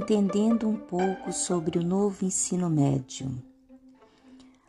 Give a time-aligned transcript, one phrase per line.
[0.00, 3.30] entendendo um pouco sobre o novo ensino médio.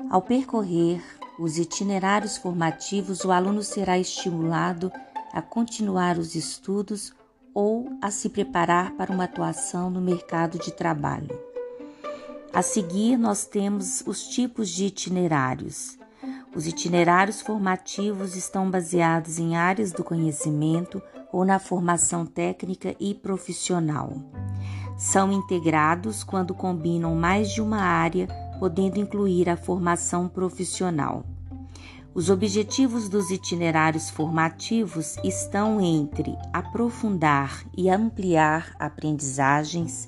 [0.10, 1.02] Ao percorrer
[1.40, 4.92] os itinerários formativos, o aluno será estimulado
[5.32, 7.14] a continuar os estudos
[7.54, 11.40] ou a se preparar para uma atuação no mercado de trabalho.
[12.54, 15.98] A seguir, nós temos os tipos de itinerários.
[16.54, 21.02] Os itinerários formativos estão baseados em áreas do conhecimento
[21.32, 24.18] ou na formação técnica e profissional.
[25.02, 28.28] São integrados quando combinam mais de uma área,
[28.60, 31.26] podendo incluir a formação profissional.
[32.14, 40.08] Os objetivos dos itinerários formativos estão entre aprofundar e ampliar aprendizagens,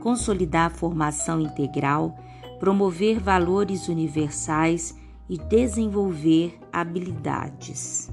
[0.00, 2.18] consolidar a formação integral,
[2.58, 4.92] promover valores universais
[5.30, 8.10] e desenvolver habilidades.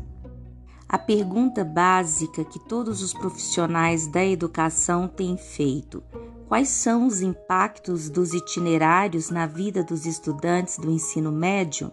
[0.89, 6.03] A pergunta básica que todos os profissionais da educação têm feito:
[6.47, 11.91] quais são os impactos dos itinerários na vida dos estudantes do ensino médio?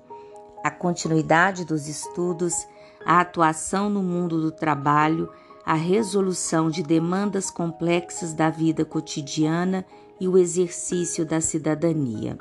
[0.66, 2.66] a continuidade dos estudos,
[3.04, 5.30] a atuação no mundo do trabalho,
[5.64, 9.86] a resolução de demandas complexas da vida cotidiana
[10.20, 12.36] e o exercício da cidadania.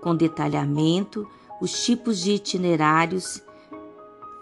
[0.00, 1.28] Com detalhamento,
[1.60, 3.42] os tipos de itinerários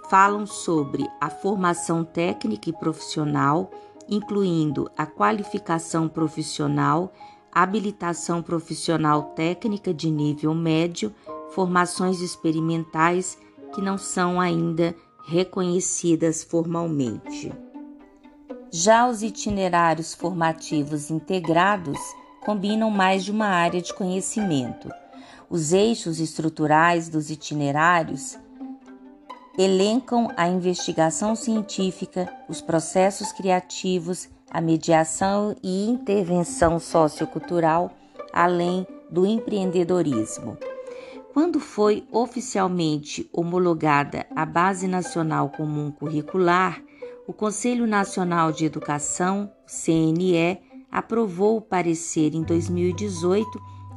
[0.08, 3.70] falam sobre a formação técnica e profissional,
[4.08, 7.12] incluindo a qualificação profissional,
[7.52, 11.12] habilitação profissional técnica de nível médio,
[11.50, 13.38] formações experimentais
[13.74, 14.94] que não são ainda
[15.26, 17.52] reconhecidas formalmente.
[18.70, 21.98] Já os itinerários formativos integrados
[22.44, 24.88] combinam mais de uma área de conhecimento.
[25.48, 28.38] Os eixos estruturais dos itinerários
[29.58, 37.90] elencam a investigação científica, os processos criativos, a mediação e intervenção sociocultural,
[38.32, 40.58] além do empreendedorismo.
[41.32, 46.82] Quando foi oficialmente homologada a Base Nacional Comum Curricular,
[47.26, 50.58] o Conselho Nacional de Educação, CNE,
[50.90, 53.46] aprovou o parecer em 2018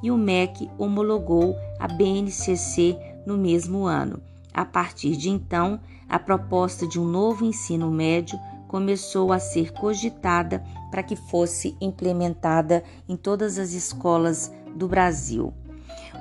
[0.01, 4.28] e o MEC homologou a BNCC no mesmo ano.
[4.53, 10.63] A partir de então, a proposta de um novo ensino médio começou a ser cogitada
[10.91, 15.53] para que fosse implementada em todas as escolas do Brasil.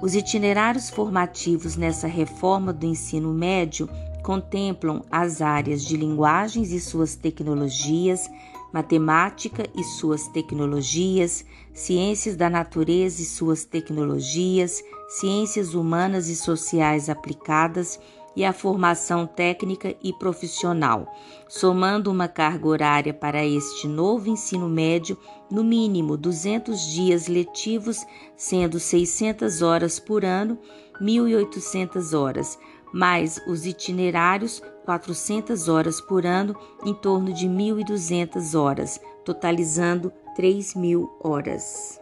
[0.01, 3.89] Os itinerários formativos nessa reforma do ensino médio
[4.23, 8.29] contemplam as áreas de linguagens e suas tecnologias,
[8.73, 17.99] matemática e suas tecnologias, ciências da natureza e suas tecnologias, ciências humanas e sociais aplicadas
[18.37, 21.13] e a formação técnica e profissional,
[21.49, 25.19] somando uma carga horária para este novo ensino médio
[25.51, 28.07] no mínimo 200 dias letivos,
[28.37, 30.57] sendo 600 horas por ano,
[31.01, 32.59] 1.800 horas,
[32.93, 42.01] mais os itinerários 400 horas por ano, em torno de 1.200 horas, totalizando 3.000 horas.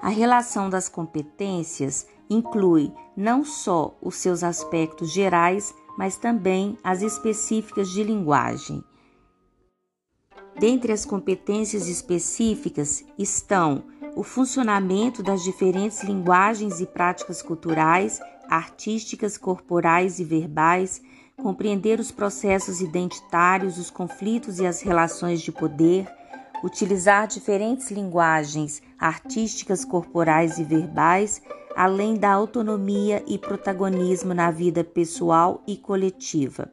[0.00, 7.90] A relação das competências inclui não só os seus aspectos gerais, mas também as específicas
[7.90, 8.84] de linguagem.
[10.56, 13.82] Dentre as competências específicas estão
[14.14, 21.02] o funcionamento das diferentes linguagens e práticas culturais, artísticas, corporais e verbais,
[21.36, 26.06] compreender os processos identitários, os conflitos e as relações de poder,
[26.62, 31.42] utilizar diferentes linguagens artísticas, corporais e verbais,
[31.76, 36.70] além da autonomia e protagonismo na vida pessoal e coletiva.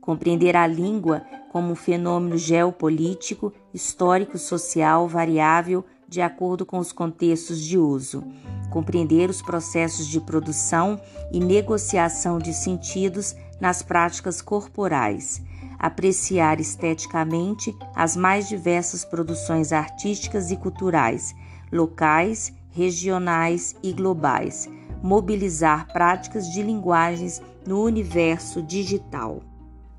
[0.00, 7.60] Compreender a língua como um fenômeno geopolítico, histórico, social, variável de acordo com os contextos
[7.60, 8.22] de uso.
[8.70, 11.00] Compreender os processos de produção
[11.32, 15.42] e negociação de sentidos nas práticas corporais.
[15.78, 21.34] Apreciar esteticamente as mais diversas produções artísticas e culturais,
[21.70, 24.68] locais regionais e globais,
[25.02, 29.42] mobilizar práticas de linguagens no universo digital.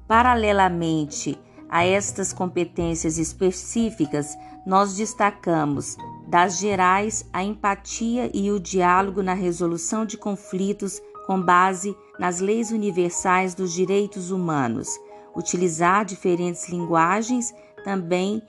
[0.08, 1.40] Paralelamente
[1.70, 5.98] a estas competências específicas, nós destacamos
[6.28, 12.72] das gerais a empatia e o diálogo na resolução de conflitos com base nas leis
[12.72, 14.98] universais dos direitos humanos,
[15.36, 17.54] utilizar diferentes linguagens,
[17.84, 18.42] também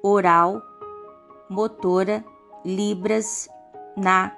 [0.00, 0.62] oral,
[1.48, 2.24] motora,
[2.64, 3.48] libras
[3.96, 4.32] na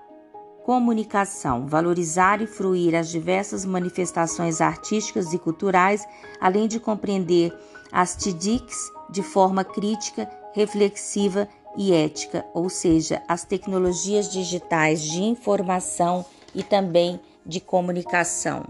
[0.64, 6.06] comunicação, valorizar e fruir as diversas manifestações artísticas e culturais,
[6.40, 7.54] além de compreender
[7.92, 11.46] as TIDICs de forma crítica, reflexiva
[11.76, 16.24] e ética, ou seja, as tecnologias digitais de informação
[16.54, 18.64] e também de comunicação.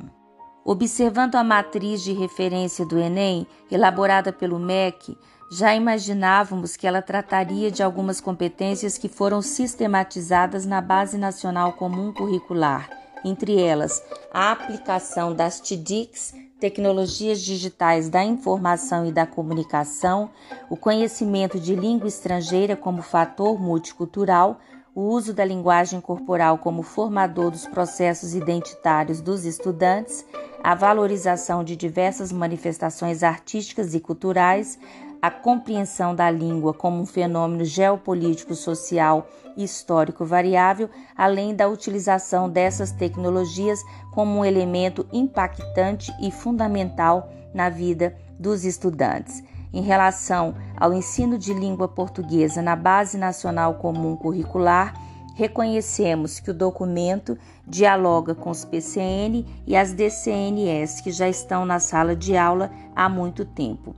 [0.65, 5.17] Observando a matriz de referência do Enem, elaborada pelo MEC,
[5.51, 12.13] já imaginávamos que ela trataria de algumas competências que foram sistematizadas na Base Nacional Comum
[12.13, 12.89] Curricular,
[13.25, 14.03] entre elas
[14.33, 20.31] a aplicação das TDICs, tecnologias digitais da informação e da comunicação,
[20.71, 24.61] o conhecimento de língua estrangeira como fator multicultural,
[24.94, 30.25] o uso da linguagem corporal como formador dos processos identitários dos estudantes,
[30.62, 34.79] a valorização de diversas manifestações artísticas e culturais,
[35.21, 42.50] a compreensão da língua como um fenômeno geopolítico, social e histórico variável, além da utilização
[42.50, 43.81] dessas tecnologias
[44.12, 49.43] como um elemento impactante e fundamental na vida dos estudantes.
[49.73, 54.93] Em relação ao ensino de língua portuguesa na Base Nacional Comum Curricular,
[55.35, 61.81] reconhecemos que o documento dialoga com os PCN e as DCNS que já estão na
[61.81, 63.97] sala de aula há muito tempo.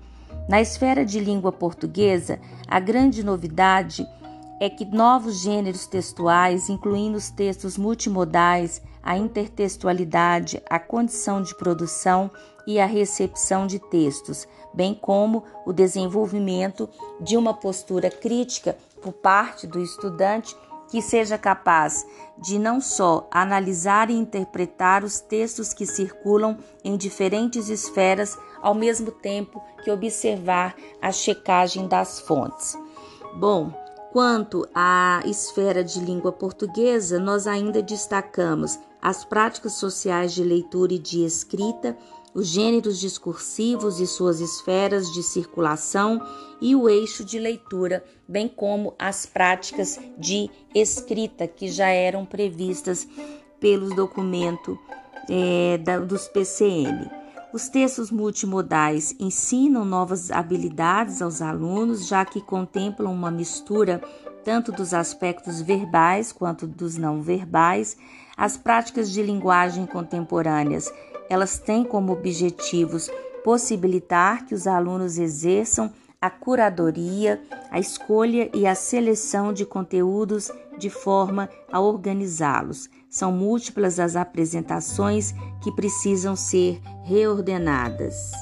[0.48, 2.38] Na esfera de língua portuguesa,
[2.68, 4.23] a grande novidade é
[4.76, 12.30] que novos gêneros textuais, incluindo os textos multimodais, a intertextualidade, a condição de produção
[12.66, 16.88] e a recepção de textos, bem como o desenvolvimento
[17.20, 20.56] de uma postura crítica por parte do estudante
[20.88, 22.06] que seja capaz
[22.38, 29.10] de não só analisar e interpretar os textos que circulam em diferentes esferas, ao mesmo
[29.10, 32.78] tempo que observar a checagem das fontes.
[33.36, 33.72] Bom,
[34.14, 41.00] quanto à esfera de língua portuguesa, nós ainda destacamos as práticas sociais de leitura e
[41.00, 41.98] de escrita,
[42.32, 46.24] os gêneros discursivos e suas esferas de circulação
[46.60, 53.08] e o eixo de leitura, bem como as práticas de escrita que já eram previstas
[53.58, 54.78] pelos documentos
[55.28, 57.23] é, da, dos PCN.
[57.54, 64.02] Os textos multimodais ensinam novas habilidades aos alunos, já que contemplam uma mistura
[64.42, 67.96] tanto dos aspectos verbais quanto dos não verbais.
[68.36, 70.92] As práticas de linguagem contemporâneas
[71.30, 73.08] elas têm como objetivos
[73.44, 77.40] possibilitar que os alunos exerçam a curadoria,
[77.70, 82.88] a escolha e a seleção de conteúdos de forma a organizá-los.
[83.08, 85.32] São múltiplas as apresentações
[85.62, 88.32] que precisam ser reordenadas.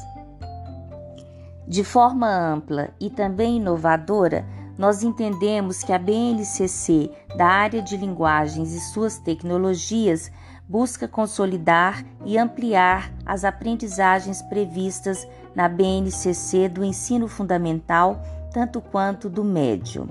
[1.67, 4.44] De forma ampla e também inovadora,
[4.76, 10.31] nós entendemos que a BNCC da área de linguagens e suas tecnologias
[10.69, 19.44] busca consolidar e ampliar as aprendizagens previstas na BNCC do ensino fundamental, tanto quanto do
[19.44, 20.08] médio.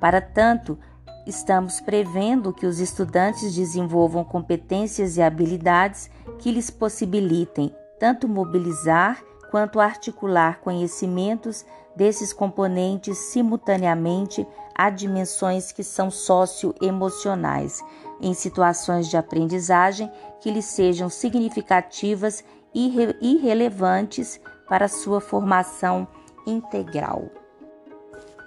[0.00, 0.78] Para tanto,
[1.30, 9.80] estamos prevendo que os estudantes desenvolvam competências e habilidades que lhes possibilitem tanto mobilizar quanto
[9.80, 11.64] articular conhecimentos
[11.96, 17.80] desses componentes simultaneamente a dimensões que são socioemocionais,
[18.20, 20.10] em situações de aprendizagem
[20.40, 22.44] que lhes sejam significativas
[22.74, 26.06] e irrelevantes para sua formação
[26.46, 27.39] integral.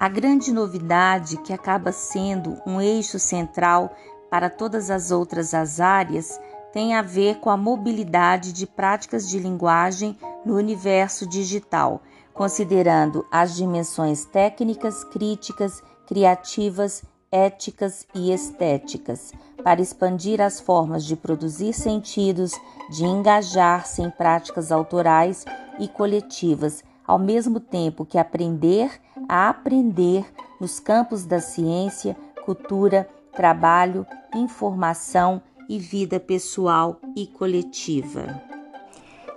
[0.04, 3.96] A grande novidade que acaba sendo um eixo central
[4.30, 6.38] para todas as outras as áreas
[6.74, 12.02] tem a ver com a mobilidade de práticas de linguagem no universo digital,
[12.34, 19.32] considerando as dimensões técnicas, críticas, criativas éticas e estéticas,
[19.64, 22.52] para expandir as formas de produzir sentidos,
[22.90, 25.46] de engajar-se em práticas autorais
[25.80, 28.92] e coletivas, ao mesmo tempo que aprender
[29.28, 30.26] a aprender
[30.60, 32.16] nos campos da ciência,
[32.46, 38.42] cultura, trabalho, informação e vida pessoal e coletiva.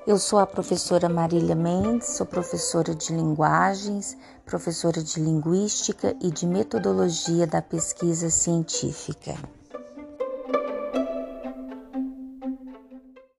[0.06, 6.46] Eu sou a professora Marília Mendes, sou professora de linguagens, professora de linguística e de
[6.46, 9.34] metodologia da pesquisa científica.